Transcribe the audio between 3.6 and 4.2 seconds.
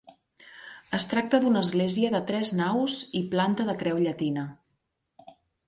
de creu